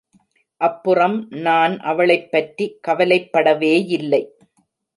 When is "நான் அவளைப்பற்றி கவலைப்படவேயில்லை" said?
1.29-4.23